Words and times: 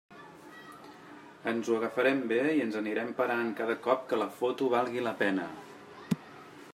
Ens 1.51 1.69
ho 1.71 1.75
agafarem 1.79 2.23
bé 2.31 2.39
i 2.55 2.63
ens 2.65 2.79
anirem 2.81 3.13
parant 3.21 3.53
cada 3.61 3.77
cop 3.89 4.09
que 4.13 4.21
la 4.23 4.31
foto 4.39 4.71
valgui 4.75 5.05
la 5.11 5.17
pena. 5.21 5.49